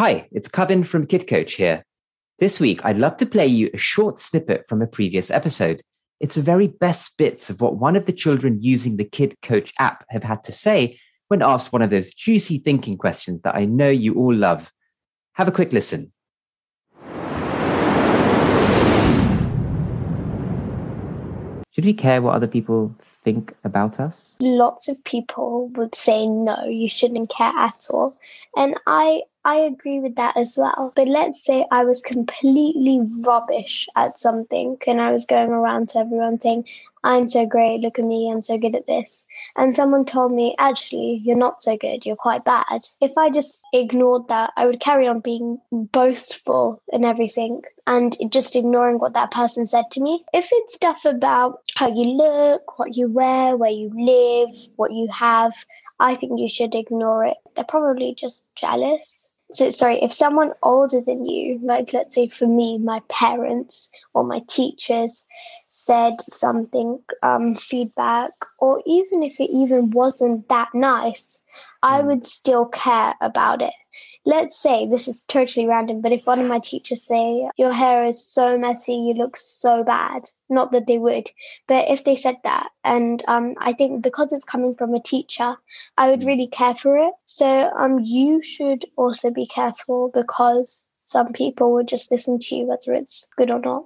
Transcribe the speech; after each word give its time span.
Hi, 0.00 0.26
it's 0.32 0.48
Kevin 0.48 0.82
from 0.82 1.06
Kid 1.06 1.28
Coach 1.28 1.56
here. 1.56 1.84
This 2.38 2.58
week, 2.58 2.82
I'd 2.86 2.96
love 2.96 3.18
to 3.18 3.26
play 3.26 3.46
you 3.46 3.68
a 3.74 3.76
short 3.76 4.18
snippet 4.18 4.66
from 4.66 4.80
a 4.80 4.86
previous 4.86 5.30
episode. 5.30 5.82
It's 6.20 6.36
the 6.36 6.40
very 6.40 6.68
best 6.68 7.18
bits 7.18 7.50
of 7.50 7.60
what 7.60 7.76
one 7.76 7.96
of 7.96 8.06
the 8.06 8.12
children 8.14 8.62
using 8.62 8.96
the 8.96 9.04
Kid 9.04 9.36
Coach 9.42 9.74
app 9.78 10.06
have 10.08 10.22
had 10.22 10.42
to 10.44 10.52
say 10.52 10.98
when 11.28 11.42
asked 11.42 11.70
one 11.70 11.82
of 11.82 11.90
those 11.90 12.14
juicy 12.14 12.56
thinking 12.56 12.96
questions 12.96 13.42
that 13.42 13.54
I 13.54 13.66
know 13.66 13.90
you 13.90 14.14
all 14.14 14.32
love. 14.32 14.72
Have 15.34 15.48
a 15.48 15.52
quick 15.52 15.70
listen. 15.70 16.14
Should 21.72 21.84
we 21.84 21.92
care 21.92 22.22
what 22.22 22.34
other 22.34 22.48
people 22.48 22.96
think 23.02 23.54
about 23.64 24.00
us? 24.00 24.38
Lots 24.40 24.88
of 24.88 25.04
people 25.04 25.68
would 25.74 25.94
say 25.94 26.26
no, 26.26 26.64
you 26.64 26.88
shouldn't 26.88 27.28
care 27.28 27.52
at 27.54 27.86
all. 27.90 28.16
And 28.56 28.80
I 28.86 29.22
I 29.42 29.54
agree 29.56 30.00
with 30.00 30.16
that 30.16 30.36
as 30.36 30.58
well. 30.58 30.92
But 30.94 31.08
let's 31.08 31.42
say 31.42 31.64
I 31.70 31.84
was 31.84 32.02
completely 32.02 33.00
rubbish 33.24 33.88
at 33.96 34.18
something 34.18 34.76
and 34.86 35.00
I 35.00 35.12
was 35.12 35.24
going 35.24 35.48
around 35.48 35.88
to 35.90 36.00
everyone 36.00 36.38
saying, 36.38 36.66
I'm 37.02 37.26
so 37.26 37.46
great, 37.46 37.80
look 37.80 37.98
at 37.98 38.04
me, 38.04 38.30
I'm 38.30 38.42
so 38.42 38.58
good 38.58 38.76
at 38.76 38.86
this. 38.86 39.24
And 39.56 39.74
someone 39.74 40.04
told 40.04 40.32
me, 40.32 40.54
actually, 40.58 41.22
you're 41.24 41.38
not 41.38 41.62
so 41.62 41.78
good, 41.78 42.04
you're 42.04 42.16
quite 42.16 42.44
bad. 42.44 42.86
If 43.00 43.16
I 43.16 43.30
just 43.30 43.62
ignored 43.72 44.28
that, 44.28 44.52
I 44.58 44.66
would 44.66 44.78
carry 44.78 45.08
on 45.08 45.20
being 45.20 45.58
boastful 45.72 46.82
and 46.92 47.06
everything 47.06 47.62
and 47.86 48.14
just 48.30 48.56
ignoring 48.56 48.98
what 48.98 49.14
that 49.14 49.30
person 49.30 49.66
said 49.66 49.90
to 49.92 50.02
me. 50.02 50.22
If 50.34 50.50
it's 50.52 50.74
stuff 50.74 51.06
about 51.06 51.62
how 51.76 51.88
you 51.88 52.10
look, 52.10 52.78
what 52.78 52.94
you 52.94 53.08
wear, 53.08 53.56
where 53.56 53.70
you 53.70 53.90
live, 53.94 54.50
what 54.76 54.92
you 54.92 55.08
have, 55.08 55.54
I 55.98 56.14
think 56.14 56.38
you 56.38 56.50
should 56.50 56.74
ignore 56.74 57.24
it. 57.24 57.38
They're 57.56 57.64
probably 57.64 58.14
just 58.14 58.54
jealous 58.54 59.29
so 59.52 59.70
sorry 59.70 59.96
if 59.96 60.12
someone 60.12 60.52
older 60.62 61.00
than 61.00 61.24
you 61.24 61.58
like 61.62 61.92
let's 61.92 62.14
say 62.14 62.28
for 62.28 62.46
me 62.46 62.78
my 62.78 63.00
parents 63.08 63.90
or 64.14 64.24
my 64.24 64.40
teachers 64.48 65.26
said 65.68 66.20
something 66.28 66.98
um, 67.22 67.54
feedback 67.54 68.32
or 68.58 68.82
even 68.86 69.22
if 69.22 69.40
it 69.40 69.50
even 69.50 69.90
wasn't 69.90 70.48
that 70.48 70.68
nice 70.74 71.38
i 71.82 72.00
hmm. 72.00 72.08
would 72.08 72.26
still 72.26 72.66
care 72.66 73.14
about 73.20 73.62
it 73.62 73.74
let's 74.24 74.60
say 74.60 74.86
this 74.86 75.08
is 75.08 75.22
totally 75.22 75.66
random, 75.66 76.00
but 76.00 76.12
if 76.12 76.26
one 76.26 76.40
of 76.40 76.46
my 76.46 76.58
teachers 76.58 77.02
say 77.02 77.48
your 77.56 77.72
hair 77.72 78.04
is 78.04 78.24
so 78.24 78.58
messy, 78.58 78.94
you 78.94 79.14
look 79.14 79.36
so 79.36 79.82
bad, 79.84 80.28
not 80.48 80.72
that 80.72 80.86
they 80.86 80.98
would, 80.98 81.30
but 81.66 81.88
if 81.88 82.04
they 82.04 82.16
said 82.16 82.36
that, 82.44 82.70
and 82.84 83.24
um, 83.28 83.54
I 83.58 83.72
think 83.72 84.02
because 84.02 84.32
it's 84.32 84.44
coming 84.44 84.74
from 84.74 84.94
a 84.94 85.02
teacher, 85.02 85.56
I 85.96 86.10
would 86.10 86.24
really 86.24 86.46
care 86.48 86.74
for 86.74 86.96
it. 86.96 87.12
So 87.24 87.70
um, 87.76 87.98
you 88.00 88.42
should 88.42 88.84
also 88.96 89.30
be 89.30 89.46
careful 89.46 90.10
because 90.12 90.86
some 91.00 91.32
people 91.32 91.72
will 91.72 91.84
just 91.84 92.10
listen 92.10 92.38
to 92.38 92.56
you 92.56 92.66
whether 92.66 92.94
it's 92.94 93.26
good 93.36 93.50
or 93.50 93.58
not. 93.58 93.84